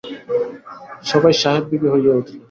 সবাই 1.03 1.33
সাহেব-বিবি 1.41 1.87
হইয়া 1.93 2.13
উঠিল। 2.19 2.37